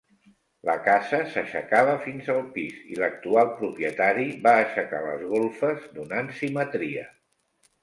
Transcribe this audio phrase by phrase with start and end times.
[0.67, 7.09] La casa s'aixecava fins al pis i l'actual propietari va aixecar les golfes donant simetria.